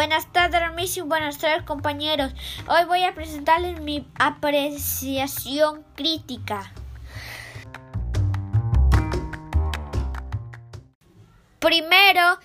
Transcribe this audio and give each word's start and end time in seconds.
Buenas 0.00 0.32
tardes, 0.32 0.62
mis 0.76 0.96
y 0.96 1.02
buenas 1.02 1.36
tardes, 1.36 1.62
compañeros. 1.64 2.32
Hoy 2.68 2.86
voy 2.86 3.04
a 3.04 3.12
presentarles 3.12 3.82
mi 3.82 4.08
apreciación 4.18 5.84
crítica. 5.94 6.72
Primero, 11.58 12.38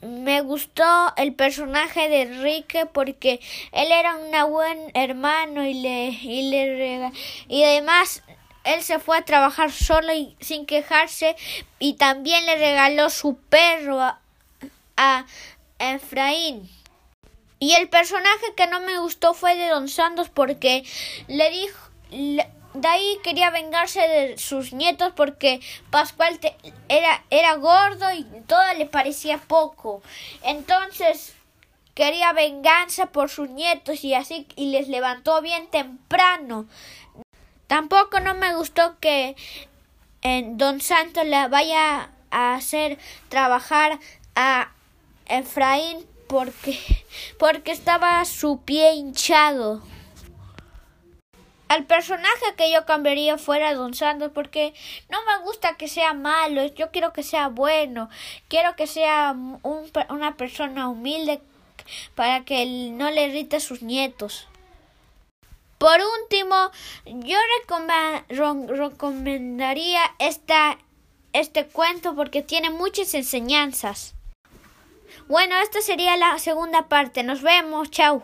me 0.00 0.40
gustó 0.40 1.12
el 1.18 1.34
personaje 1.34 2.08
de 2.08 2.22
Enrique 2.22 2.86
porque 2.86 3.40
él 3.72 3.92
era 3.92 4.16
un 4.16 4.50
buen 4.50 4.90
hermano 4.94 5.66
y 5.66 5.74
le 5.74 6.06
y 6.08 6.48
le 6.50 7.12
y 7.48 7.64
además 7.64 8.22
él 8.64 8.82
se 8.82 8.98
fue 8.98 9.18
a 9.18 9.26
trabajar 9.26 9.72
solo 9.72 10.14
y 10.14 10.34
sin 10.40 10.64
quejarse 10.64 11.36
y 11.78 11.98
también 11.98 12.46
le 12.46 12.56
regaló 12.56 13.10
su 13.10 13.36
perro 13.36 14.00
a 14.96 15.26
Efraín. 15.78 16.68
Y 17.60 17.74
el 17.74 17.88
personaje 17.88 18.54
que 18.56 18.66
no 18.66 18.80
me 18.80 18.98
gustó 18.98 19.34
fue 19.34 19.56
de 19.56 19.68
Don 19.68 19.88
Santos 19.88 20.28
porque 20.28 20.84
le 21.26 21.50
dijo 21.50 21.88
de 22.74 22.88
ahí 22.88 23.18
quería 23.22 23.50
vengarse 23.50 24.00
de 24.00 24.38
sus 24.38 24.72
nietos 24.72 25.12
porque 25.16 25.60
Pascual 25.90 26.38
era, 26.88 27.24
era 27.30 27.54
gordo 27.56 28.12
y 28.12 28.24
todo 28.46 28.62
le 28.76 28.86
parecía 28.86 29.38
poco. 29.38 30.02
Entonces 30.42 31.34
quería 31.94 32.32
venganza 32.32 33.06
por 33.06 33.30
sus 33.30 33.50
nietos 33.50 34.04
y 34.04 34.14
así 34.14 34.46
y 34.54 34.70
les 34.70 34.88
levantó 34.88 35.42
bien 35.42 35.66
temprano. 35.68 36.66
Tampoco 37.66 38.20
no 38.20 38.34
me 38.34 38.54
gustó 38.54 38.98
que 39.00 39.34
en 40.22 40.56
Don 40.58 40.80
Santos 40.80 41.26
le 41.26 41.48
vaya 41.48 42.10
a 42.30 42.54
hacer 42.54 42.98
trabajar 43.28 43.98
a 44.34 44.72
Efraín 45.28 46.06
porque 46.28 46.78
porque 47.38 47.72
estaba 47.72 48.24
su 48.24 48.62
pie 48.62 48.92
hinchado. 48.94 49.82
Al 51.68 51.84
personaje 51.84 52.54
que 52.56 52.72
yo 52.72 52.86
cambiaría 52.86 53.36
fuera 53.36 53.74
Don 53.74 53.92
Santos 53.92 54.30
porque 54.34 54.72
no 55.10 55.18
me 55.26 55.44
gusta 55.44 55.76
que 55.76 55.86
sea 55.86 56.14
malo, 56.14 56.64
yo 56.64 56.90
quiero 56.90 57.12
que 57.12 57.22
sea 57.22 57.48
bueno, 57.48 58.08
quiero 58.48 58.74
que 58.74 58.86
sea 58.86 59.32
un, 59.32 59.90
una 60.08 60.36
persona 60.38 60.88
humilde 60.88 61.42
para 62.14 62.44
que 62.44 62.64
no 62.90 63.10
le 63.10 63.26
irrite 63.26 63.56
a 63.56 63.60
sus 63.60 63.82
nietos. 63.82 64.48
Por 65.76 66.00
último, 66.22 66.70
yo 67.04 67.36
recomendaría 68.68 70.00
esta, 70.18 70.78
este 71.32 71.66
cuento 71.66 72.16
porque 72.16 72.42
tiene 72.42 72.70
muchas 72.70 73.14
enseñanzas. 73.14 74.14
Bueno, 75.28 75.58
esta 75.58 75.82
sería 75.82 76.16
la 76.16 76.38
segunda 76.38 76.88
parte. 76.88 77.22
Nos 77.22 77.42
vemos. 77.42 77.90
Chao. 77.90 78.22